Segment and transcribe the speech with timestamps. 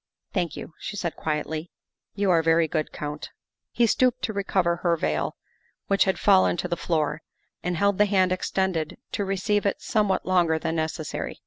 [0.33, 1.69] "Thank you," she said quietly,"
[2.15, 3.29] you are very good, Count."
[3.69, 5.35] He stooped to recover her veil,
[5.85, 7.19] which had fallen to the THE SECRETARY OF
[7.65, 11.39] STATE 171 floor, and held the hand extended to receive it somewhat longer than necessary.